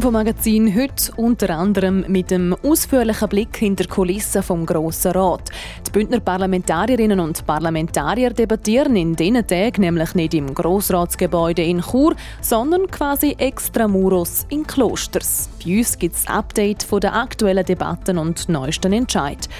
[0.00, 5.50] Infomagazin heute unter anderem mit einem ausführlichen Blick hinter Kulissen vom Grossen Rat.
[5.86, 12.16] Die Bündner Parlamentarierinnen und Parlamentarier debattieren in diesen Tagen nämlich nicht im Grossratsgebäude in Chur,
[12.40, 15.50] sondern quasi extramuros in Klosters.
[15.62, 19.50] Bei uns gibt es Update von den aktuellen Debatten und neuesten Entscheid.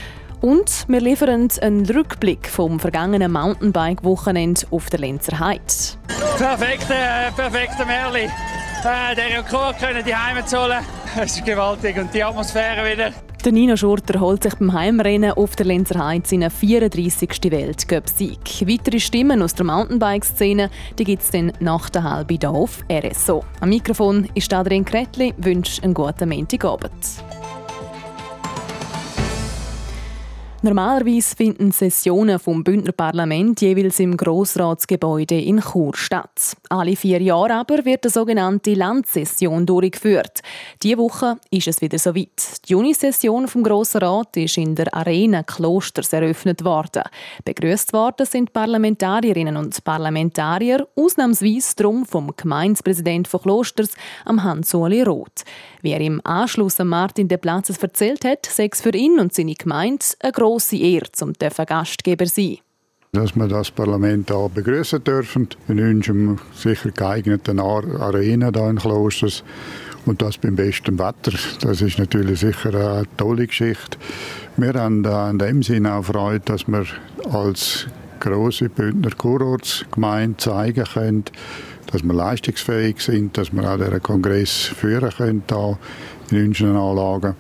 [0.41, 5.61] Und wir liefern einen Rückblick vom vergangenen Mountainbike-Wochenende auf der Lenzer Heide.
[6.39, 8.31] Perfekte, äh, perfekte Merli
[8.85, 10.85] äh, den Rekord können die Heime zu holen.
[11.17, 13.13] Es ist gewaltig und die Atmosphäre wieder.
[13.45, 17.29] Der Nino Schurter holt sich beim Heimrennen auf der Lenzer Heide seinen 34.
[17.51, 18.69] Weltcup-Sieg.
[18.69, 23.43] Weitere Stimmen aus der Mountainbike-Szene gibt es dann nach der halben hier auf RSO.
[23.61, 26.93] Am Mikrofon ist Adrian Kretli, wünsche einen guten Montagabend.
[30.63, 36.55] Normalerweise finden Sessionen vom Bündner Parlament jeweils im Grossratsgebäude in Chur statt.
[36.69, 40.41] Alle vier Jahre aber wird eine sogenannte Landsession durchgeführt.
[40.83, 42.69] Diese Woche ist es wieder soweit.
[42.69, 47.05] Die Junisession vom Grossen Rat ist in der Arena Klosters eröffnet worden.
[47.43, 53.95] Begrüßt worden sind Parlamentarierinnen und Parlamentarier, ausnahmsweise drum vom Gemeindepräsident von Klosters,
[54.27, 55.43] am Hans-Uli Roth.
[55.83, 59.35] Wie er im Anschluss an Martin de Platzes erzählt hat, sei es für ihn und
[59.35, 62.59] seine Gemeinde eine grosse Ehre, zum Gastgeber sein
[63.13, 65.49] dass wir das Parlament hier begrüßen dürfen.
[65.67, 69.43] Wir wünschen sicher geeignete Arena hier in Klosters
[70.07, 71.33] und das beim besten Wetter.
[71.61, 73.99] Das ist natürlich sicher eine tolle Geschichte.
[74.57, 76.87] Wir haben in dem Sinne auch Freude, dass wir
[77.33, 77.87] als
[78.21, 81.25] große Bündner Kurortsgemeinde zeigen können,
[81.93, 85.43] dass wir leistungsfähig sind, dass wir auch diesen Kongress führen können
[86.31, 87.35] in unseren Anlagen.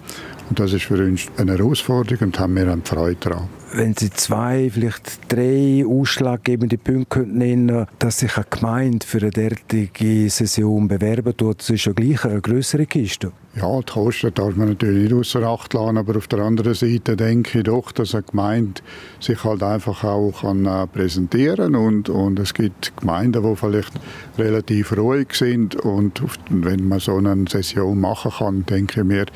[0.48, 3.59] Und das ist für uns eine Herausforderung und haben wir Freude daran.
[3.72, 9.30] Wenn Sie zwei, vielleicht drei ausschlaggebende Punkte nennen könnten, dass sich eine Gemeinde für eine
[9.30, 13.32] derartige Session bewerben tut, das ist ja gleich eine größere Kiste.
[13.56, 17.16] Ja, die Kosten darf man natürlich nicht außer Acht lassen, aber auf der anderen Seite
[17.16, 18.80] denke ich doch, dass eine Gemeinde
[19.18, 23.92] sich halt einfach auch kann, äh, präsentieren und, und es gibt Gemeinden, die vielleicht
[24.38, 29.26] relativ ruhig sind und wenn man so eine Session machen kann, denke ich mir,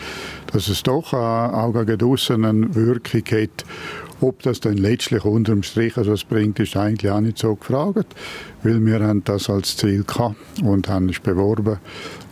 [0.52, 3.64] dass es doch äh, auch gegen eine Wirkung hat
[4.20, 8.14] ob das dann letztlich unterm Strich etwas bringt, ist eigentlich auch nicht so gefragt,
[8.62, 11.78] weil wir haben das als Ziel gehabt und haben es beworben.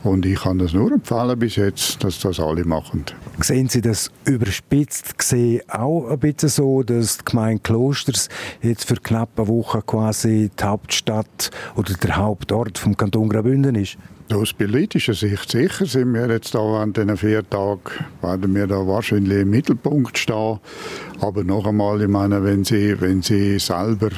[0.02, 3.04] Und ich kann das nur empfehlen bis jetzt, dass das alle machen.
[3.40, 8.28] Sehen Sie das überspitzt gesehen auch ein bisschen so, dass die Gemeinde Klosters
[8.62, 13.96] jetzt für knapp eine Woche quasi die Hauptstadt oder der Hauptort vom Kanton Graubünden ist?
[14.32, 17.80] Aus politischer Sicht sicher sind wir jetzt da an diesen vier Tagen,
[18.22, 20.58] werden wir da wahrscheinlich im Mittelpunkt stehen.
[21.20, 24.08] Aber noch einmal, ich meine, wenn Sie, wenn Sie selber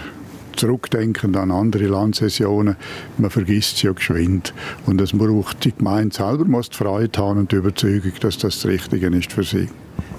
[0.57, 2.77] zurückdenken an andere Landsessionen,
[3.19, 4.55] man vergisst es ja geschwind.
[4.87, 8.61] Und es braucht die Gemeinde selber, muss die Freude haben und die Überzeugung, dass das
[8.61, 9.69] das Richtige ist für sie.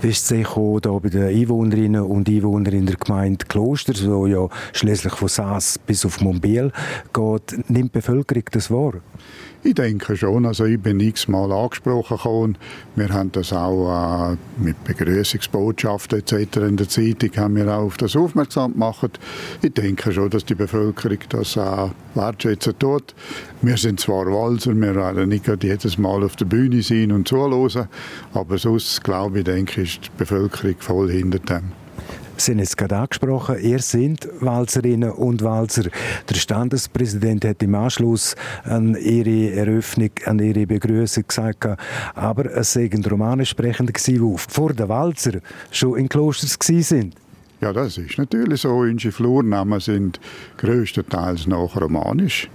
[0.01, 4.47] Wie ist es hier bei den Einwohnerinnen und Einwohnern in der Gemeinde Klosters, wo ja
[4.73, 6.71] schließlich von Saas bis auf Montbiel
[7.13, 8.93] geht, nimmt die Bevölkerung das wahr?
[9.67, 10.45] Ich denke schon.
[10.45, 12.57] Also ich bin x-mal angesprochen worden.
[12.95, 16.57] Wir haben das auch äh, mit Begrüßungsbotschaften etc.
[16.57, 19.19] in der Zeitung haben wir auch auf das aufmerksam gemacht.
[19.63, 23.15] Ich denke schon, dass die Bevölkerung das auch wertschätzen tut.
[23.63, 27.87] Wir sind zwar Walser, wir werden nicht jedes Mal auf der Bühne sein und zuhören,
[28.35, 31.84] aber sonst, glaube ich, denke ich, ist die Bevölkerung voll hinter dem.
[32.37, 35.89] Sie haben es gerade angesprochen, ihr sind Walzerinnen und Walzer.
[36.29, 41.67] Der Standespräsident hat im Anschluss an Ihre Eröffnung, an Ihre Begrüßung gesagt,
[42.13, 45.39] aber es seien Romanesprechende die vor den Walzer
[45.71, 47.15] schon in Klosters sind.
[47.61, 48.75] Ja, das ist natürlich so.
[48.75, 50.19] Unsere Flurnamen sind
[50.57, 52.49] größtenteils noch romanisch.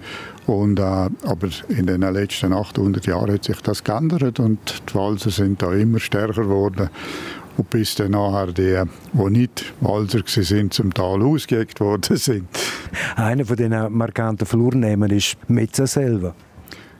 [0.46, 4.58] Und, äh, aber in den letzten 800 Jahren hat sich das geändert und
[4.88, 6.90] die Walser sind da immer stärker geworden.
[7.60, 12.48] Und bis dann nachher die, die nicht Walser waren, zum Tal ausgejagt worden sind.
[13.16, 16.34] Einer von diesen markanten Flurnamen ist Metza selber.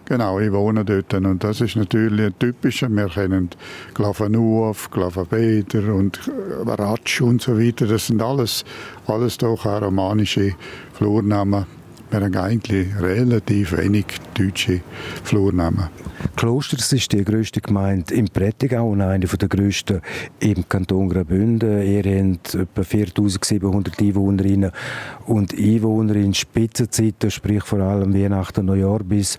[0.04, 2.90] Genau, ich wohne dort und das ist natürlich ein typischer.
[2.90, 3.48] Wir kennen
[3.94, 6.20] Glavenuf, Glavenbeder und
[6.66, 7.86] Ratsch und so weiter.
[7.86, 8.66] Das sind alles,
[9.06, 10.56] alles doch romanische
[10.92, 11.64] Flurnamen.
[12.10, 14.80] Wir haben eigentlich relativ wenig deutsche
[15.22, 15.90] Flurnamen.
[16.34, 20.00] Klosters ist die grösste Gemeinde im Prättigau und eine der grössten
[20.40, 21.82] im Kanton Graubünden.
[21.82, 24.72] Ihr habt etwa 4700 Einwohnerinnen
[25.26, 29.38] und Einwohner in Spitzenzeiten, sprich vor allem Weihnachten, Neujahr bis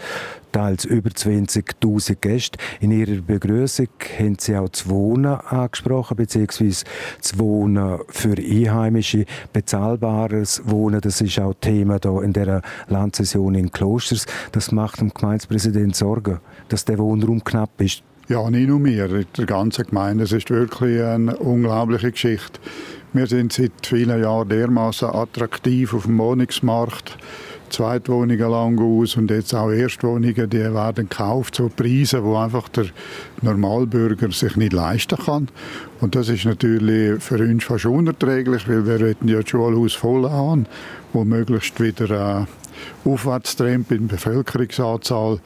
[0.52, 2.60] teils über 20.000 Gäste.
[2.80, 3.88] In ihrer Begrüßung
[4.20, 6.86] haben sie auch das Wohnen angesprochen, beziehungsweise
[7.20, 13.72] das Wohnen für Einheimische, bezahlbares Wohnen, das ist auch Thema hier in der Landsession in
[13.72, 14.26] Klosters.
[14.52, 16.40] Das macht dem Gemeindepräsidenten Sorgen,
[16.70, 18.04] dass der Wohnraum knapp ist.
[18.28, 20.24] Ja, nicht nur mir, der ganzen Gemeinde.
[20.24, 22.60] Es ist wirklich eine unglaubliche Geschichte.
[23.14, 27.18] Wir sind seit vielen Jahren dermaßen attraktiv auf dem Wohnungsmarkt.
[27.72, 32.86] Zweitwohnungen lang aus und jetzt auch Erstwohnungen, die werden gekauft zu Preisen, wo einfach der
[33.42, 35.48] Normalbürger sich nicht leisten kann.
[36.00, 40.30] Und das ist natürlich für uns fast unerträglich, weil wir wollen ja das Schulhaus voll
[40.30, 40.66] haben,
[41.14, 45.40] wo möglichst wieder äh, Aufwärtstrend in der Bevölkerungsanzahl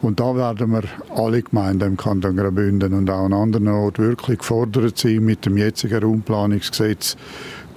[0.00, 0.84] und da werden wir
[1.14, 5.56] alle Gemeinden im Kanton Graubünden und auch an anderen Orten wirklich gefordert sein mit dem
[5.56, 7.16] jetzigen Raumplanungsgesetz,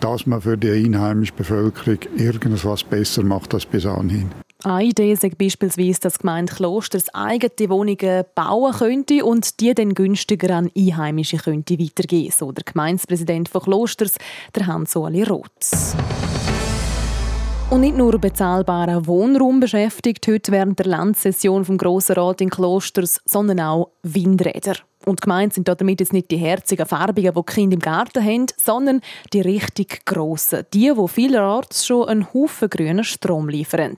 [0.01, 4.30] dass man für die einheimische Bevölkerung irgendwas besser macht als bis anhin.
[4.63, 9.95] Eine Idee ist beispielsweise, dass die Gemeinde Klosters eigene Wohnungen bauen könnte und die dann
[9.95, 14.18] günstiger an Einheimische könnte weitergeben, so der Gemeindepräsident von Klosters,
[14.53, 15.95] der Hans-Oli Roth.
[17.71, 23.21] Und nicht nur bezahlbarer Wohnraum beschäftigt heute während der Landsession vom Grossen Rat in Klosters,
[23.25, 24.75] sondern auch Windräder.
[25.06, 28.45] Und gemeint sind damit jetzt nicht die herzigen, farbigen, die die Kinder im Garten haben,
[28.57, 29.01] sondern
[29.33, 33.98] die richtig grossen, die, die vielerorts schon einen Haufen grünen Strom liefern.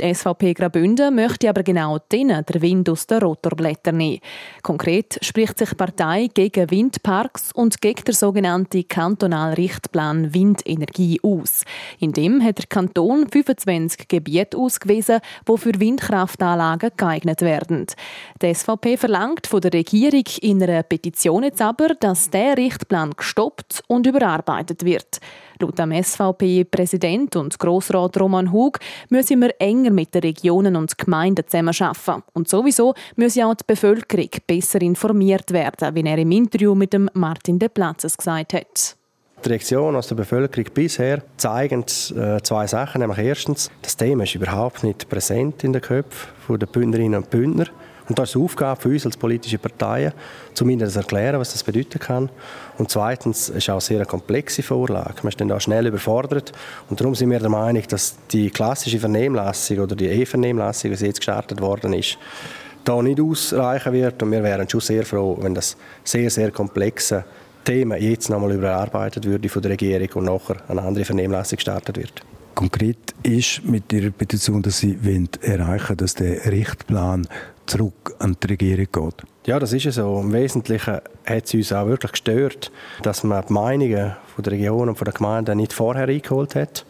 [0.00, 4.20] Die SVP Graubünden möchte aber genau denen der Wind aus den Rotorblättern nehmen.
[4.62, 11.64] Konkret spricht sich die Partei gegen Windparks und gegen den sogenannten kantonalen Richtplan Windenergie aus.
[11.98, 17.86] In dem hat der Kanton 25 Gebiete ausgewiesen, die für Windkraftanlagen geeignet werden.
[18.42, 23.82] Die SVP verlangt von der Regierung in einer Petition jetzt aber, dass der Richtplan gestoppt
[23.86, 25.20] und überarbeitet wird.
[25.58, 28.78] Laut dem SVP-Präsident und Grossrat Roman Hug
[29.08, 29.54] müssen wir
[29.86, 32.22] enger mit den Regionen und Gemeinden zusammenarbeiten.
[32.32, 37.08] Und sowieso muss auch die Bevölkerung besser informiert werden, wie er im Interview mit dem
[37.14, 38.96] Martin De Platzes gesagt hat.
[39.44, 41.84] Die Reaktionen aus der Bevölkerung bisher zeigen
[42.16, 43.00] äh, zwei Sachen.
[43.00, 47.66] Nämlich erstens, das Thema ist überhaupt nicht präsent in den Köpfen der Bündnerinnen und Bündner.
[48.08, 50.12] Und das ist die Aufgabe für uns als politische Parteien,
[50.54, 52.28] zumindest zu erklären, was das bedeuten kann.
[52.78, 55.14] Und zweitens ist auch eine sehr komplexe Vorlage.
[55.22, 56.52] Man ist dann da schnell überfordert.
[56.88, 61.06] Und darum sind wir der Meinung, dass die klassische Vernehmlassung oder die E-Vernehmlassung, wie sie
[61.06, 62.18] jetzt gestartet worden ist,
[62.84, 64.22] da nicht ausreichen wird.
[64.22, 67.24] Und wir wären schon sehr froh, wenn das sehr, sehr komplexe
[67.64, 72.22] Thema jetzt nochmal überarbeitet würde von der Regierung und nachher eine andere Vernehmlassung gestartet wird.
[72.54, 74.96] Konkret ist mit Ihrer Petition, dass Sie
[75.42, 77.26] erreichen wollen, dass der Richtplan
[77.66, 79.28] zurück an die Regierung geht.
[79.46, 80.20] Ja, das ist ja so.
[80.20, 82.72] Im Wesentlichen hat es uns auch wirklich gestört,
[83.02, 86.84] dass man die Meinungen von der Region und von der Gemeinde nicht vorher eingeholt hat.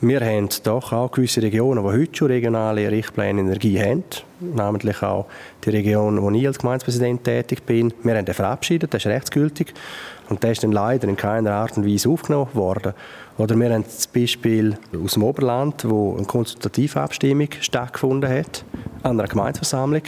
[0.00, 4.04] Wir haben doch auch gewisse Regionen, die heute schon regionale Richtpläne Energie haben,
[4.40, 5.24] namentlich auch
[5.64, 7.94] die Region, wo ich als Gemeindepräsident tätig bin.
[8.02, 9.72] Wir haben den verabschiedet, der ist rechtsgültig
[10.28, 12.92] und der ist dann leider in keiner Art und Weise aufgenommen worden.
[13.38, 18.64] Oder wir haben das Beispiel aus dem Oberland, wo eine konsultative Abstimmung stattgefunden hat,
[19.02, 20.02] an einer Gemeindeversammlung.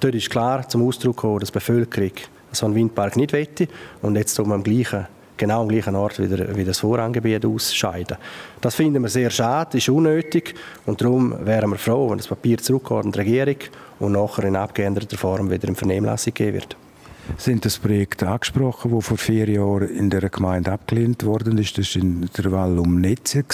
[0.00, 2.12] Dort ist klar zum Ausdruck gekommen, dass die Bevölkerung
[2.52, 3.68] so einen Windpark nicht wette
[4.02, 5.06] und jetzt wir am gleichen
[5.38, 8.16] genau am gleichen Ort wieder, wie das Vorangebiet ausscheiden.
[8.62, 10.54] Das finden wir sehr schade, ist unnötig
[10.86, 13.56] und darum wären wir froh, wenn das Papier zurückkommt an die Regierung
[13.98, 16.76] und nachher in abgeänderter Form wieder in Vernehmlassung geben wird
[17.36, 21.78] sind das Projekt angesprochen, das vor vier Jahren in der Gemeinde abgelehnt worden ist.
[21.78, 23.44] Das war in der Wahl um Netze.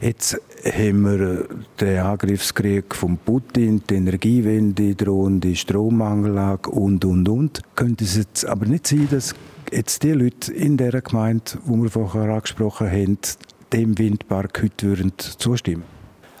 [0.00, 1.48] Jetzt haben wir
[1.80, 7.62] den Angriffskrieg von Putin, die Energiewende, drohende Strommangellage und, und, und.
[7.74, 9.34] Könnte es jetzt aber nicht sein, dass
[9.72, 13.18] jetzt die Leute in der Gemeinde, die wir vorher angesprochen haben,
[13.72, 15.84] dem Windpark heute würden zustimmen?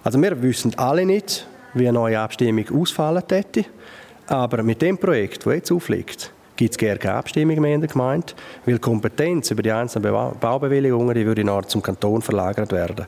[0.02, 3.64] Also wir wissen alle nicht, wie eine neue Abstimmung ausfallen hätte.
[4.26, 7.88] Aber mit dem Projekt, das jetzt aufliegt, gibt es gar keine Abstimmung mehr in der
[7.88, 8.34] Gemeinde,
[8.66, 13.06] weil die Kompetenz über die einzelnen Baubewilligungen die würde nachher zum Kanton verlagert werden.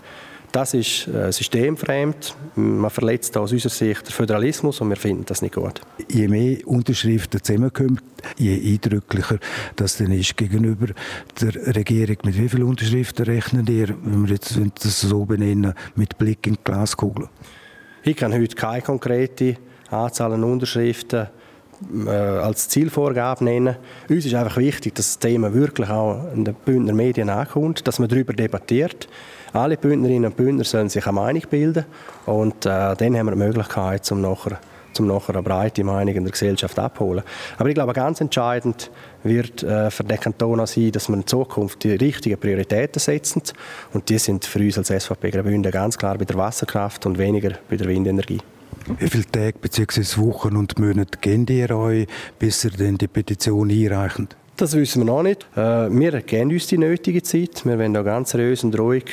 [0.53, 2.35] Das ist äh, systemfremd.
[2.57, 5.81] Man verletzt aus unserer Sicht den Föderalismus und wir finden das nicht gut.
[6.09, 8.01] Je mehr Unterschriften zusammenkommen,
[8.37, 9.39] je eindrücklicher
[9.77, 10.87] das dann ist gegenüber
[11.41, 12.17] der Regierung.
[12.25, 16.55] Mit wie vielen Unterschriften rechnen ihr, wenn wir jetzt das so benennen, mit Blick in
[16.55, 17.29] die Glaskugel?
[18.03, 19.57] Ich kann heute keine konkrete
[19.91, 21.29] Anzahl an Unterschriften
[22.07, 23.77] äh, als Zielvorgabe nennen.
[24.09, 27.99] Uns ist einfach wichtig, dass das Thema wirklich auch in den Bündner Medien ankommt, dass
[27.99, 29.09] man darüber debattiert.
[29.53, 31.85] Alle Bündnerinnen und Bündner sollen sich eine Meinung bilden
[32.27, 34.59] und äh, dann haben wir die Möglichkeit, um nachher
[34.93, 37.23] zum nachher eine breite Meinung in der Gesellschaft abholen.
[37.59, 38.91] Aber ich glaube, ganz entscheidend
[39.23, 43.43] wird äh, für den Kanton auch sein, dass wir in Zukunft die richtigen Prioritäten setzen.
[43.93, 47.53] Und die sind für uns als SVP Graubünden ganz klar bei der Wasserkraft und weniger
[47.69, 48.41] bei der Windenergie.
[48.99, 50.21] Wie viele Tage bzw.
[50.21, 52.07] Wochen und Monate gehen ihr euch,
[52.39, 54.37] bis ihr denn die Petition einreicht?
[54.57, 55.47] Das wissen wir noch nicht.
[55.57, 57.65] Äh, wir geben uns die nötige Zeit.
[57.65, 59.05] Wir wollen da ganz seriös und ruhig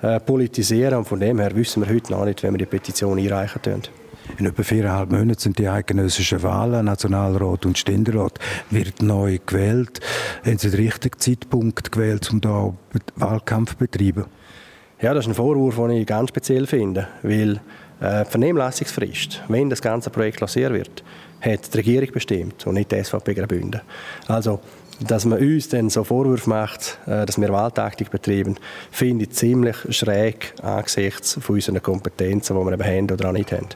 [0.00, 0.94] äh, politisieren.
[0.94, 3.82] Und von dem her wissen wir heute noch nicht, wenn wir die Petition einreichen können.
[4.38, 8.38] In etwa viereinhalb Monaten sind die eidgenössischen Wahlen, Nationalrat und Ständerat,
[8.70, 10.00] wird neu gewählt.
[10.44, 12.72] Haben Sie den richtigen Zeitpunkt gewählt, um da
[13.16, 14.24] Wahlkampf zu betreiben?
[15.02, 17.60] Ja, das ist ein Vorwurf, den ich ganz speziell finde, weil
[18.04, 21.02] äh, die Vernehmlassungsfrist, wenn das ganze Projekt lanciert wird,
[21.40, 23.80] hat die Regierung bestimmt und nicht die SVP Graubünden.
[24.28, 24.60] Also
[25.00, 28.56] dass man uns dann so Vorwürfe macht, äh, dass wir Wahltaktik betreiben,
[28.90, 33.50] finde ich ziemlich schräg angesichts von unseren Kompetenzen, die wir eben haben oder auch nicht
[33.50, 33.68] haben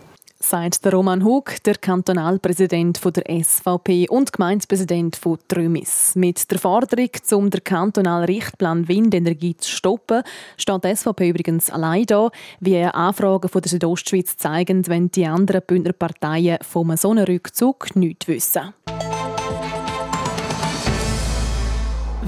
[0.49, 6.15] sagt der Roman Hug, der Kantonalpräsident der SVP und Gemeindepräsident von Trümis.
[6.15, 10.23] Mit der Forderung, um den kantonalen Richtplan Windenergie zu stoppen,
[10.57, 15.61] steht die SVP übrigens allein da, wie Anfragen von der Südostschweiz zeigen, wenn die anderen
[15.67, 18.73] Bündner Parteien vom Rückzug nichts wissen.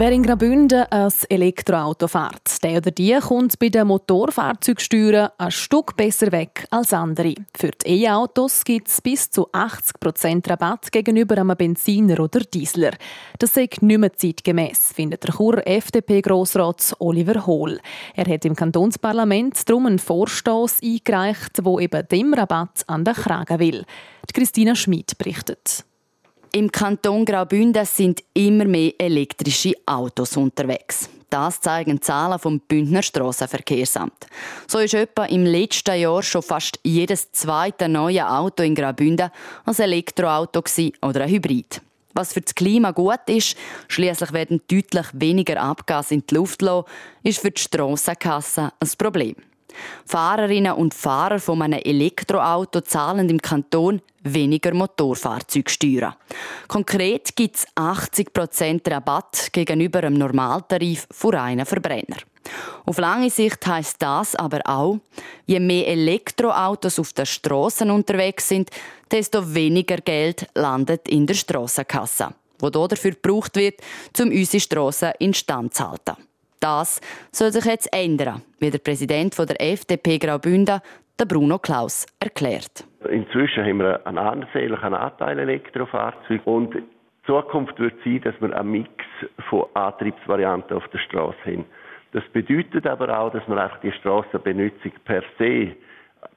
[0.00, 5.94] Wer in Graubünden ein Elektroauto fährt, der oder die kommt bei den Motorfahrzeugsteuern ein Stück
[5.94, 7.34] besser weg als andere.
[7.54, 12.92] Für die E-Autos gibt es bis zu 80% Rabatt gegenüber einem Benziner oder Diesler.
[13.38, 17.78] Das ist nicht mehr zeitgemäß, findet der Churer FDP-Grossrat Oliver Hohl.
[18.16, 23.58] Er hat im Kantonsparlament darum einen Vorstoß eingereicht, wo eben dem Rabatt an den Kragen
[23.58, 23.84] will.
[24.30, 25.84] Die Christina Schmid berichtet.
[26.52, 31.08] Im Kanton Graubünden sind immer mehr elektrische Autos unterwegs.
[31.28, 34.26] Das zeigen Zahlen vom Bündner Strassenverkehrsamt.
[34.66, 39.30] So ist etwa im letzten Jahr schon fast jedes zweite neue Auto in Graubünden
[39.64, 40.64] ein Elektroauto
[41.02, 41.80] oder ein Hybrid.
[42.14, 46.86] Was für das Klima gut ist, schließlich werden deutlich weniger Abgase in die Luft gelassen,
[47.22, 49.36] ist für die Strassenkasse ein Problem.
[50.06, 56.14] Fahrerinnen und Fahrer von einem Elektroauto zahlen im Kanton weniger Motorfahrzeugsteuern.
[56.68, 62.18] Konkret gibt es 80% Rabatt gegenüber einem Normaltarif für reinen Verbrenner.
[62.86, 64.98] Auf lange Sicht heißt das aber auch,
[65.46, 68.70] je mehr Elektroautos auf der Straßen unterwegs sind,
[69.10, 73.80] desto weniger Geld landet in der Strassenkasse, wo dafür gebraucht wird,
[74.18, 76.29] um unsere Strassen instand zu halten.
[76.60, 77.00] Das
[77.32, 80.80] soll sich jetzt ändern, wie der Präsident der FDP Graubünden,
[81.18, 82.84] der Bruno Klaus, erklärt.
[83.10, 86.82] Inzwischen haben wir einen ansehnlichen Anteil Elektrofahrzeuge und die
[87.26, 88.90] Zukunft wird sein, dass wir einen Mix
[89.48, 91.64] von Antriebsvarianten auf der Straße haben.
[92.12, 95.76] Das bedeutet aber auch, dass wir die Strassenbenutzung per se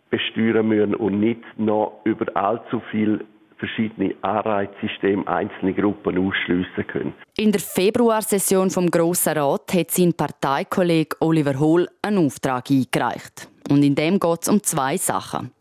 [0.09, 3.25] besteuern müssen und nicht noch über allzu viel
[3.63, 7.13] verschiedene Anreizsysteme einzelne Gruppen ausschliessen können.
[7.37, 13.47] In der Februarsession vom Grossen Rat hat sein Parteikollege Oliver Hohl einen Auftrag eingereicht.
[13.69, 15.51] Und in dem geht es um zwei Sachen.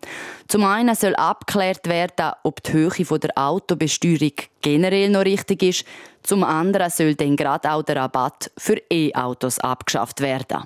[0.48, 5.84] Zum einen soll abgeklärt werden, ob die Höhe der Autobesteuerung generell noch richtig ist.
[6.24, 10.64] Zum anderen soll dann gerade auch der Rabatt für E-Autos abgeschafft werden.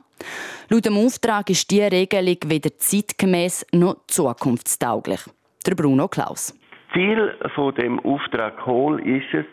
[0.71, 5.21] Laut dem Auftrag ist diese Regelung weder zeitgemäß noch zukunftstauglich.
[5.67, 6.55] Der Bruno Klaus.
[6.97, 9.45] Ziel von dem Auftrag Kohl ist es,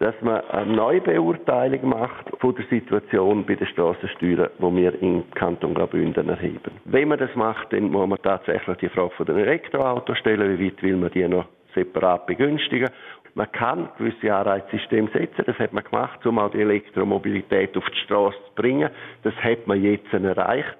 [0.00, 5.72] dass man eine Neubeurteilung macht von der Situation bei den Strassensteuern, die wir im Kanton
[5.72, 6.72] Graubünden erheben.
[6.84, 10.66] Wenn man das macht, dann muss man tatsächlich die Frage von den Elektroautos stellen, wie
[10.66, 12.90] weit will man die noch separat begünstigen.
[13.34, 17.98] Man kann gewisse Anreizsysteme setzen, das hat man gemacht, um auch die Elektromobilität auf die
[18.04, 18.90] Straße zu bringen.
[19.22, 20.76] Das hat man jetzt erreicht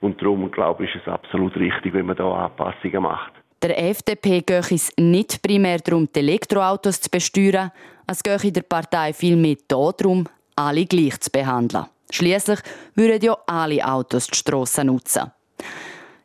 [0.00, 3.37] und darum glaube ich, ist es absolut richtig, wenn man da Anpassungen macht.
[3.60, 7.72] Der FDP geht es nicht primär darum, die Elektroautos zu besteuern,
[8.06, 11.86] es geht der Partei vielmehr darum, alle gleich zu behandeln.
[12.10, 12.60] Schließlich
[12.94, 15.32] würden ja alle Autos die Strassen nutzen.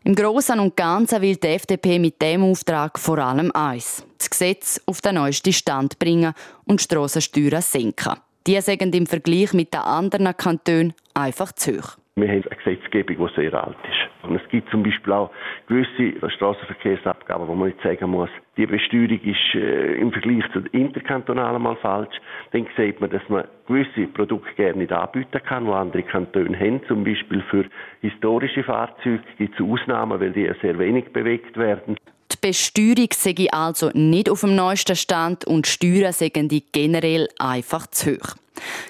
[0.03, 4.79] Im Großen und Ganzen will die FDP mit dem Auftrag vor allem eins: das Gesetz
[4.85, 6.33] auf den neuesten Stand bringen
[6.65, 8.17] und Strassensteuern senken.
[8.45, 11.97] Die sagen im Vergleich mit den anderen Kantonen einfach zu hoch.
[12.15, 14.29] Wir haben eine Gesetzgebung, die sehr alt ist.
[14.29, 15.31] Und es gibt zum Beispiel auch
[15.67, 20.71] gewisse Straßenverkehrsabgaben, wo man nicht sagen muss, die Besteuerung ist äh, im Vergleich zu der
[20.79, 22.15] interkantonalen mal falsch.
[22.51, 26.85] Dann sieht man, dass man gewisse Produkte gerne nicht anbieten kann, die andere Kantone haben.
[26.87, 27.65] Zum Beispiel für
[28.01, 31.97] historische Fahrzeuge gibt es Ausnahmen, weil die sehr wenig bewegt werden.
[32.33, 37.87] Die Besteuerung sei also nicht auf dem neuesten Stand und Steuern seien die generell einfach
[37.87, 38.35] zu hoch.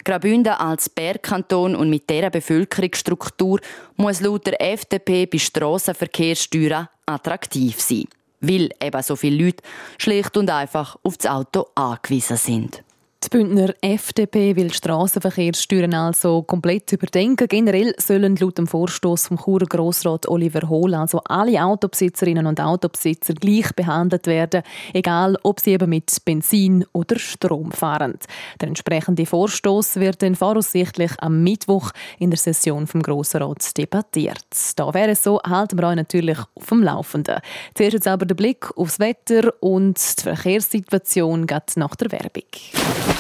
[0.04, 3.60] Graubünden als Bergkanton und mit dieser Bevölkerungsstruktur
[3.96, 8.06] muss laut der FDP bei Strassenverkehrssteuern attraktiv sein,
[8.42, 9.64] weil eben so viele Leute
[9.98, 12.84] schlicht und einfach auf das Auto angewiesen sind.
[13.24, 17.48] Die Bündner FDP will Strassenverkehrssteuern also komplett überdenken.
[17.48, 23.34] Generell sollen laut dem Vorstoß vom Churer Grossrat Oliver Hohl also alle Autobesitzerinnen und Autobesitzer
[23.34, 24.64] gleich behandelt werden,
[24.94, 28.20] egal ob sie eben mit Benzin oder Strom fahren.
[28.60, 34.44] Der entsprechende Vorstoß wird dann voraussichtlich am Mittwoch in der Session vom Grossrat debattiert.
[34.76, 37.40] Da wäre es so, halten wir euch natürlich auf dem Laufenden.
[37.74, 43.13] Zuerst jetzt aber der Blick aufs Wetter und die Verkehrssituation geht nach der Werbung.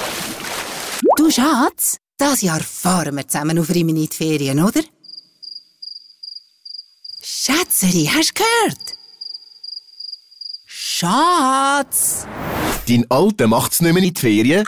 [1.17, 4.81] Du Schatz, das Jahr fahren wir zusammen auf Rimini die Ferien, oder?
[7.21, 8.97] Schätzeri, hast du gehört?
[10.65, 12.25] Schatz!
[12.87, 14.67] Dein Alter macht's nicht mehr in die Ferien?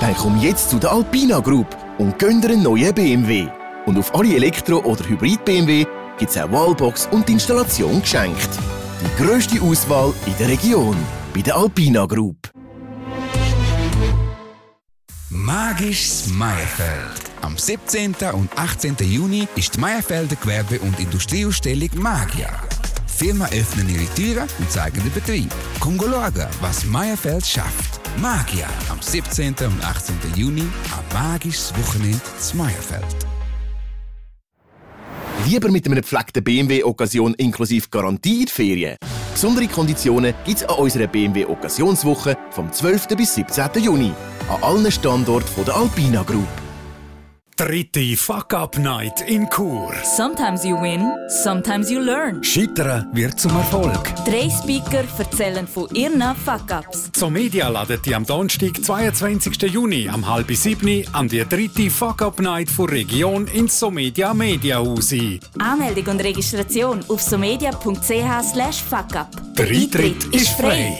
[0.00, 3.48] Dann komm jetzt zu der Alpina Group und gönn dir einen neuen BMW.
[3.86, 5.86] Und auf alle Elektro- oder Hybrid-BMW
[6.18, 8.50] gibt's auch Wallbox und Installation geschenkt.
[9.00, 10.96] Die grösste Auswahl in der Region.
[11.34, 12.43] Bei der Alpina Group.
[15.36, 17.32] Magisches Meierfeld.
[17.42, 18.14] Am 17.
[18.34, 18.94] und 18.
[19.00, 22.52] Juni ist die Meierfelder Gewerbe- und Industrieausstellung Magia.
[23.08, 25.52] Firmen öffnen ihre Türen und zeigen den Betrieb.
[25.80, 28.00] Komm schauen, was Meierfeld schafft.
[28.18, 29.56] Magia am 17.
[29.66, 30.14] und 18.
[30.36, 33.23] Juni am magisches Wochenende zu Meierfeld.
[35.46, 38.96] Lieber mit einem gepflegten BMW-Occasion inklusive Garantie in die Ferien.
[39.32, 43.08] Besondere Konditionen gibt es an unserer BMW-Occasionswoche vom 12.
[43.08, 43.82] bis 17.
[43.82, 44.12] Juni.
[44.48, 46.63] An allen Standorten der Alpina Group.
[47.56, 49.94] Dritte Fuck-Up-Night in Chur.
[50.02, 52.42] Sometimes you win, sometimes you learn.
[52.42, 54.12] Scheitern wird zum Erfolg.
[54.24, 57.12] Drei Speaker erzählen von ihren Fuck-Ups.
[57.12, 59.70] Zur Media ladet die am Donnerstag, 22.
[59.72, 65.38] Juni, am halb sieben an die dritte Fuck-Up-Night von Region ins Somedia Mediahaus ein.
[65.60, 69.28] Anmeldung und Registration auf somedia.ch slash fuckup.
[69.56, 70.98] Der Eintritt ist frei.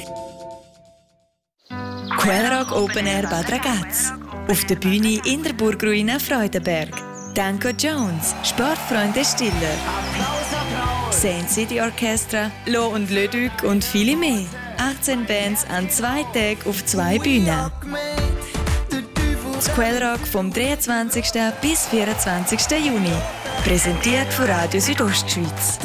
[2.16, 4.12] Quellrock Open Air Bad Ragaz.
[4.46, 6.90] Auf der Bühne in der Burgruine Freudenberg.
[7.34, 9.76] Danko Jones, Sportfreunde Stiller.
[11.10, 14.44] Saint City Orchestra, Lo und Leduc und viele mehr.
[14.76, 17.70] 18 Bands an zwei Tagen auf zwei Bühnen.
[19.54, 21.24] Das Quellrock vom 23.
[21.62, 22.60] bis 24.
[22.84, 23.12] Juni.
[23.64, 25.78] Präsentiert von Radio Südostschweiz.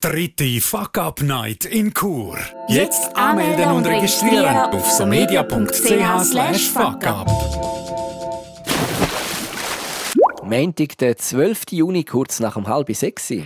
[0.00, 2.38] Dritte Fuck-Up-Night in Chur.
[2.68, 7.26] Jetzt anmelden und registrieren auf somedia.ch slash fuckup.
[10.44, 11.72] Montag, der 12.
[11.72, 13.28] Juni, kurz nach um halb sechs.
[13.30, 13.44] Wetter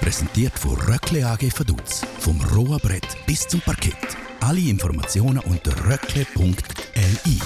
[0.00, 2.02] präsentiert von Röckle AG Vaduz.
[2.20, 4.16] Vom rohen Brett bis zum Parkett.
[4.38, 7.40] Alle Informationen unter röckle.li.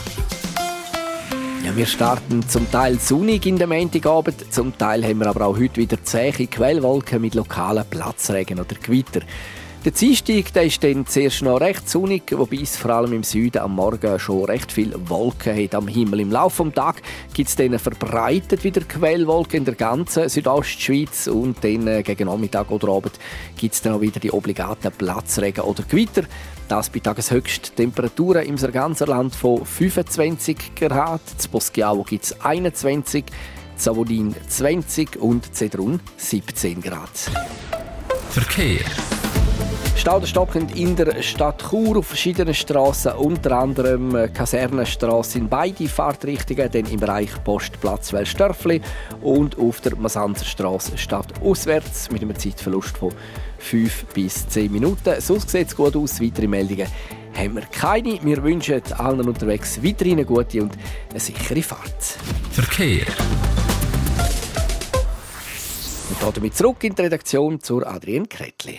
[1.64, 5.58] Ja, wir starten zum Teil sonnig in der Montagabend, zum Teil haben wir aber auch
[5.58, 9.20] heute wieder zähe Quellwolken mit lokalen Platzregen oder Gewitter.
[9.84, 13.58] Der Dienstag der ist dann zuerst noch recht sonnig, wobei es vor allem im Süden
[13.58, 16.20] am Morgen schon recht viel Wolken hat am Himmel.
[16.20, 21.62] Im Laufe des Tages gibt es dann verbreitet wieder Quellwolken in der ganzen Südostschweiz und
[21.62, 23.18] dann äh, gegen Nachmittag oder Abend
[23.56, 26.22] gibt es dann auch wieder die obligaten Platzregen oder Gewitter.
[26.68, 31.22] Das bei Tageshöchst Temperaturen im ganzen Land von 25 Grad.
[31.42, 33.24] In Boschiavo gibt es 21,
[33.76, 37.08] Zavodin 20 und Zedrun 17 Grad.
[38.30, 38.84] Verkehr.
[39.98, 46.70] Stauderstockend in der Stadt Chur auf verschiedenen Straßen, unter anderem äh, Kasernenstraße in beide Fahrtrichtungen,
[46.70, 48.80] dann im Bereich Postplatz Wellstörfli
[49.22, 53.12] und auf der Masanzerstraße stadtauswärts mit einem Zeitverlust von
[53.58, 55.20] 5 bis 10 Minuten.
[55.20, 56.20] Sonst sieht es gut aus.
[56.22, 56.86] Weitere Meldungen
[57.36, 58.20] haben wir keine.
[58.22, 60.78] Wir wünschen allen unterwegs weiterhin eine gute und
[61.10, 62.18] eine sichere Fahrt.
[62.52, 63.04] Verkehr.
[66.08, 68.78] Und damit zurück in die Redaktion zur Adrienne Kretli.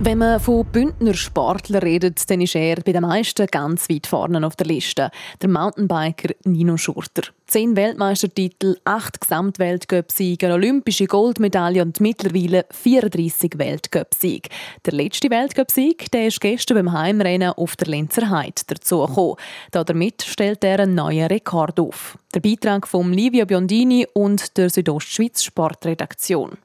[0.00, 4.46] Wenn man von Bündner Sportlern redet, dann ist er bei den meisten ganz weit vorne
[4.46, 5.10] auf der Liste.
[5.42, 7.22] Der Mountainbiker Nino Schurter.
[7.48, 14.48] Zehn Weltmeistertitel, acht Gesamtweltcup-Siege, olympische Goldmedaille und mittlerweile 34 Weltcup-Siege.
[14.86, 19.34] Der letzte Weltcup-Sieg der ist gestern beim Heimrennen auf der Lenzer Heide dazugekommen.
[19.72, 22.16] Damit stellt er einen neuen Rekord auf.
[22.32, 26.56] Der Beitrag von Livio Biondini und der Südostschweiz Sportredaktion.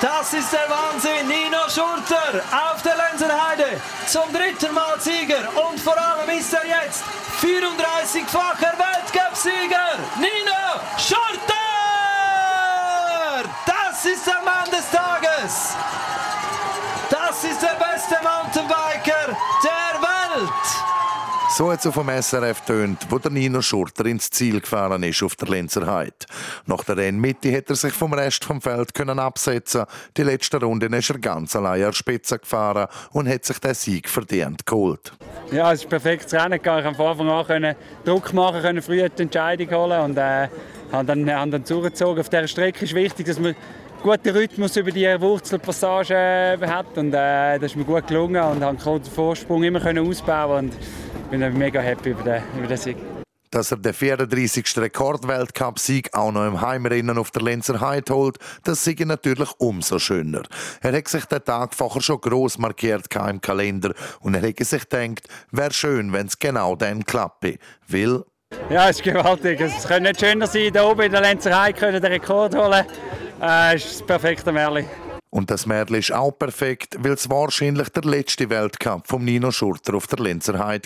[0.00, 1.26] Das ist der Wahnsinn.
[1.26, 5.48] Nino Schurter auf der Lenzerheide zum dritten Mal Sieger.
[5.56, 7.02] Und vor allem ist er jetzt
[7.42, 9.98] 34-facher Weltcup-Sieger.
[10.16, 11.54] Nino Schurter!
[13.66, 15.74] Das ist der Mann des Tages.
[17.10, 19.17] Das ist der beste Mountainbiker.
[21.50, 25.34] So hat es dem SRF tönt, wo der Nino Schurter ins Ziel gefahren ist auf
[25.34, 26.12] der Lenzer Heide.
[26.66, 29.86] Nach der Rennmitte hat er sich vom Rest vom Feld können absetzen.
[30.18, 34.10] Die letzte Runde ist er ganz allein an Spitze gefahren und hat sich den Sieg
[34.10, 35.12] verdient geholt.
[35.50, 36.80] Ja, es ist perfekt Rennen gegangen.
[36.80, 40.48] Ich konnte von Anfang an können Druck machen, können früh die Entscheidung holen und äh,
[40.92, 42.20] haben dann, haben dann zugezogen.
[42.20, 43.56] Auf dieser Strecke ist wichtig, dass man
[44.02, 49.00] guten Rhythmus über die Wurzelpassage hat und äh, das ist mir gut gelungen und habe
[49.00, 50.74] den Vorsprung immer können ausbauen und
[51.30, 52.96] bin mega happy über den, über den Sieg.
[53.50, 54.76] Dass er den 34.
[54.76, 60.42] Rekordweltcup-Sieg auch noch im Heimrennen auf der Lenzer Heide holt, das sei natürlich umso schöner.
[60.82, 64.88] Er hat sich den Tag vorher schon gross markiert im Kalender und er hat sich
[64.88, 67.56] gedacht, wäre schön, wenn es genau dann klappe.
[67.86, 68.24] Weil
[68.70, 69.60] ja, es ist gewaltig.
[69.60, 72.84] Es könnte nicht schöner sein, hier oben in der Lenzer Heide den Rekord holen.
[73.40, 74.86] Äh, ist das perfekte Märchen.
[75.30, 79.94] Und das Märchen ist auch perfekt, weil es wahrscheinlich der letzte Weltcup von Nino Schurter
[79.94, 80.78] auf der Lenzer war.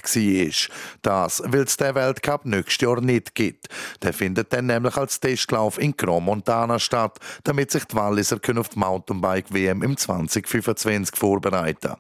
[1.03, 3.69] Das, weil es den Weltcup nächstes Jahr nicht gibt.
[4.03, 8.69] Der findet dann nämlich als Testlauf in Grand Montana statt, damit sich die Walliser auf
[8.71, 11.95] die Mountainbike-WM im 2025 vorbereiten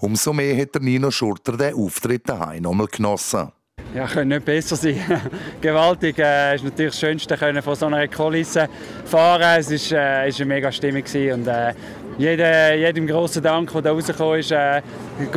[0.00, 3.52] Umso mehr hat der Nino Schurter den Auftritt daheim nochmal genossen.
[3.96, 5.00] Ja, könnte nicht besser sein.
[5.62, 6.18] Gewaltig.
[6.18, 8.68] Es äh, ist natürlich das Schönste, können von so einer Kulisse
[9.06, 9.58] fahren.
[9.58, 11.72] Es ist, äh, eine mega Stimmung und äh,
[12.18, 14.82] jedem, jedem grossen Dank, der da rausgekommen ist, äh,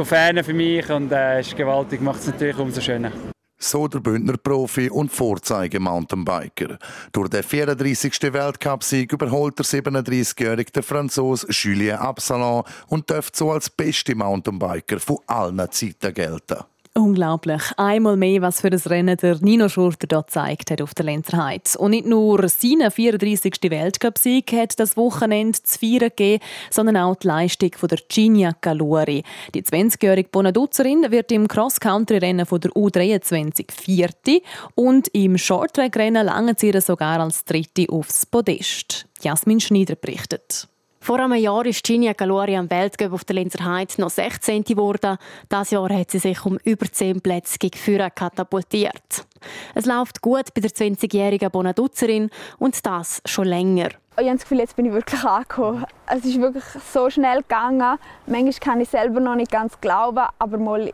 [0.03, 2.01] Fan für mich und äh, ist gewaltig.
[2.01, 3.13] Macht es natürlich umso schöner.
[3.57, 6.77] So der Bündner Profi und Vorzeige-Mountainbiker.
[7.13, 8.33] Durch den 34.
[8.33, 15.71] Weltcup-Sieg überholt der 37-jährige Franzose Julien Absalon und dürfte so als beste Mountainbiker von allen
[15.71, 16.57] Zeiten gelten.
[16.95, 17.61] Unglaublich.
[17.77, 21.77] Einmal mehr, was für das Rennen der Nino Schurter dort gezeigt hat auf der Lenzerheide.
[21.77, 23.53] Und nicht nur seinen 34.
[23.69, 29.23] Weltcup-Sieg hat das Wochenende zu feiern gegeben, sondern auch die Leistung von der Ginia Caluri.
[29.53, 34.41] Die 20-jährige Bonaduzerin wird im Cross-Country-Rennen von der U23 Vierte
[34.73, 39.05] und im Shorttrack-Rennen langen sie sogar als Dritte aufs Podest.
[39.21, 40.68] Jasmin Schneider berichtet.
[41.01, 44.63] Vor einem Jahr ist Ginia Galori am Weltcup auf der Linzer Heide noch 16.
[44.63, 45.17] geworden.
[45.51, 49.25] Dieses Jahr hat sie sich um über 10 Plätze gegen Führer katapultiert.
[49.73, 53.89] Es läuft gut bei der 20-jährigen Bonaduzerin und das schon länger.
[54.19, 55.85] Ich habe das Gefühl, jetzt bin ich wirklich angekommen.
[56.05, 57.97] Es ist wirklich so schnell gegangen.
[58.27, 60.91] Manchmal kann ich selber noch nicht ganz glauben, aber mal,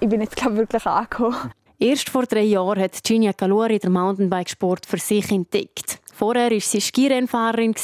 [0.00, 1.52] ich bin jetzt glaube wirklich angekommen.
[1.78, 6.00] Erst vor drei Jahren hat Ginia Calori den Mountainbikesport für sich entdeckt.
[6.14, 7.74] Vorher war sie Skirennfahrerin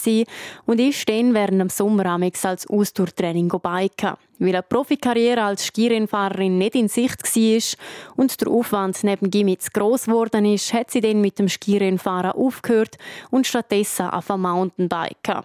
[0.67, 4.15] und ist dann während dem Sommer als Ausdauertraining biken.
[4.39, 9.71] Weil eine Profikarriere als Skirennfahrerin nicht in Sicht war und der Aufwand neben Gimmi zu
[9.71, 12.97] gross geworden ist, hat sie dann mit dem Skirennfahren aufgehört
[13.31, 15.45] und stattdessen auf Mountainbiken.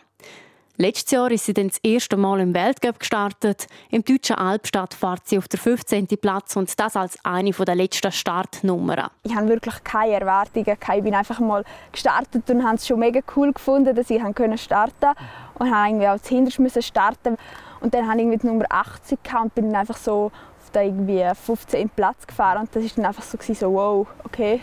[0.77, 3.67] Letztes Jahr ist sie dann das erste Mal im Weltcup gestartet.
[3.91, 6.05] Im deutschen Albstadt fährt sie auf der 15.
[6.19, 9.09] Platz und das als eine der letzten Startnummern.
[9.23, 10.65] Ich habe wirklich keine Erwartungen.
[10.67, 14.35] Ich bin einfach mal gestartet und habe es schon mega cool gefunden, dass ich starten
[14.35, 15.13] konnte.
[15.59, 17.37] Und habe irgendwie auch zuhinterst starten
[17.79, 20.29] Und dann habe ich irgendwie die Nummer 80 und bin dann einfach so
[20.61, 21.87] auf den irgendwie 15.
[21.87, 22.59] Platz gefahren.
[22.59, 24.59] Und das war dann einfach so, so wow, okay.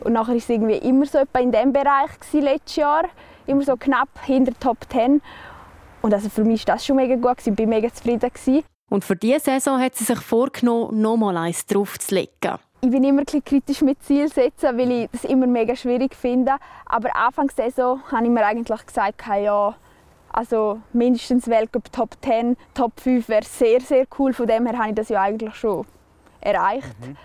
[0.00, 3.06] Und nachher war es irgendwie immer so in diesem Bereich letztes Jahr.
[3.46, 5.20] Immer so knapp hinter Top 10.
[6.02, 7.38] Und also für mich war das schon mega gut.
[7.44, 8.30] Ich war mega zufrieden.
[8.90, 12.58] Und für diese Saison hat sie sich vorgenommen, nochmal eins draufzulegen.
[12.80, 16.52] Ich bin immer ein kritisch mit Ziel setzen, weil ich das immer mega schwierig finde.
[16.86, 19.74] Aber Anfang der Saison habe ich mir eigentlich gesagt, ja,
[20.32, 24.32] also mindestens Weltcup Top 10, Top 5 wäre sehr, sehr cool.
[24.32, 25.84] Von dem her habe ich das ja eigentlich schon
[26.40, 26.96] erreicht.
[27.00, 27.16] Mhm.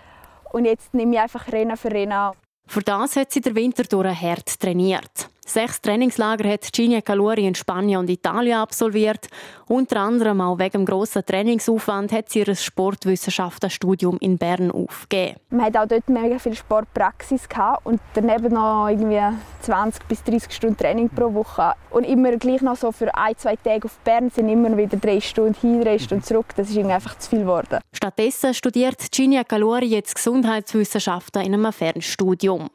[0.52, 2.32] Und jetzt nehme ich einfach Rennen für Rennen.
[2.66, 5.28] Für das hat sie der Winter durch hart trainiert.
[5.46, 9.28] Sechs Trainingslager hat Ginia Caluri in Spanien und Italien absolviert.
[9.66, 15.38] Unter anderem auch wegen dem grossen Trainingsaufwand hat sie ihr Sportwissenschaftenstudium in Bern aufgegeben.
[15.50, 17.46] Man hat auch dort mega viel Sportpraxis
[17.84, 19.20] und daneben noch irgendwie
[19.62, 21.74] 20 bis 30 Stunden Training pro Woche.
[21.90, 25.20] Und immer gleich noch so für ein, zwei Tage auf Bern sind immer wieder drei
[25.20, 26.46] Stunden hin, drei Stunden zurück.
[26.56, 27.80] Das ist einfach zu viel geworden.
[27.92, 32.68] Stattdessen studiert Ginia Caluri jetzt Gesundheitswissenschaften in einem Fernstudium.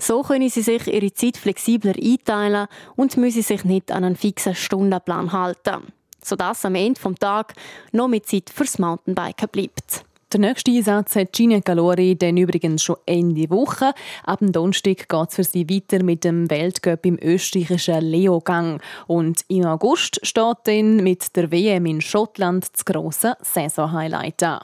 [0.00, 4.16] So können sie sich ihre Zeit flexibler ein einteilen und müssen sich nicht an einen
[4.16, 7.56] fixen Stundenplan halten, sodass am Ende des Tages
[7.92, 10.04] noch mehr Zeit fürs Mountainbiken bleibt.
[10.32, 13.92] Der nächste Einsatz hat Gina Calori dann übrigens schon Ende Woche.
[14.24, 18.80] Ab dem Donnerstag geht es für sie weiter mit dem Weltcup im österreichischen Leogang.
[19.06, 24.60] Und im August steht dann mit der WM in Schottland das grosse Saison-Highlight an.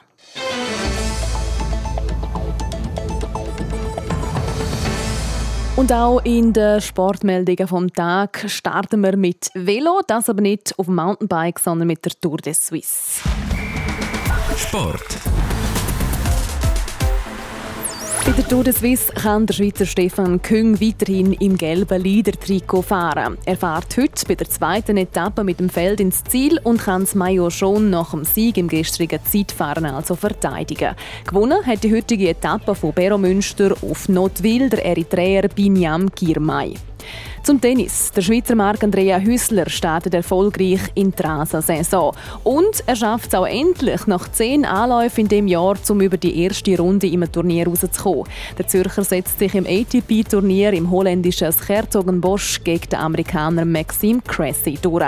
[5.79, 10.87] Und auch in den Sportmeldungen vom Tag starten wir mit Velo, das aber nicht auf
[10.87, 13.21] dem Mountainbike, sondern mit der Tour de Suisse.
[14.57, 15.17] Sport.
[18.29, 23.39] Bei der Tour de Suisse kann der Schweizer Stefan Küng weiterhin im gelben Leader-Trikot fahren.
[23.43, 27.15] Er fährt heute bei der zweiten Etappe mit dem Feld ins Ziel und kann das
[27.15, 30.93] Maillot schon nach dem Sieg im gestrigen Zeitfahren also verteidigen.
[31.25, 36.75] Gewonnen hat die heutige Etappe von Beromünster auf Notwil der Eritreer Binyam Girmay.
[37.43, 38.11] Zum Tennis.
[38.11, 42.15] Der Schweizer Marc Andrea Hüssler startet erfolgreich in die Rasen-Saison.
[42.43, 46.43] Und er schafft es auch endlich nach zehn Anläufen in dem Jahr, um über die
[46.43, 48.25] erste Runde im Turnier rauszukommen.
[48.57, 55.05] Der Zürcher setzt sich im ATP-Turnier im holländischen Herzogenbosch gegen den Amerikaner Maxime Cressy durch.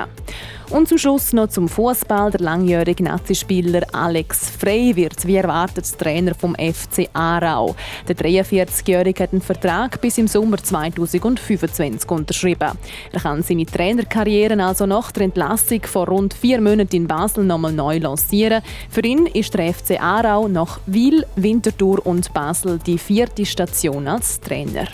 [0.72, 2.32] Und zum Schluss noch zum Fußball.
[2.32, 7.76] Der langjährige Nazispieler Alex Frey wird wie erwartet Trainer vom FC Aarau.
[8.08, 12.72] Der 43-Jährige hat einen Vertrag bis im Sommer 2025 unterschrieben.
[13.12, 17.74] Er kann seine Trainerkarriere also nach der Entlassung vor rund vier Monaten in Basel nochmal
[17.74, 18.64] neu lancieren.
[18.90, 24.40] Für ihn ist der FC Aarau nach Wil, Winterthur und Basel die vierte Station als
[24.40, 24.88] Trainer.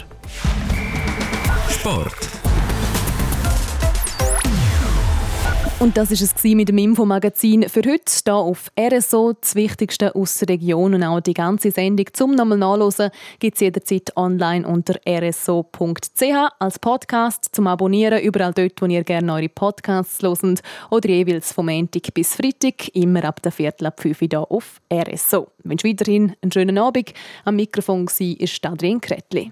[1.70, 2.37] Sport.
[5.80, 9.34] Und das ist es mit dem Infomagazin für heute hier auf RSO.
[9.40, 13.62] Das Wichtigste aus der Region und auch die ganze Sendung zum nochmal nachlesen gibt es
[13.62, 16.24] jederzeit online unter rso.ch
[16.58, 21.68] als Podcast zum Abonnieren überall dort, wo ihr gerne eure Podcasts hört oder jeweils vom
[21.68, 25.52] Montag bis Freitag immer ab der Viertel ab 5 Uhr hier auf RSO.
[25.60, 27.14] Ich wünsche weiterhin einen schönen Abend.
[27.46, 29.52] Am Mikrofon war Adrian Kretli.